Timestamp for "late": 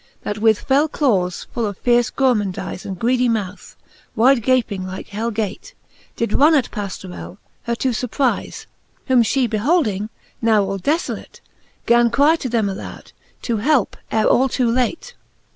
14.71-15.13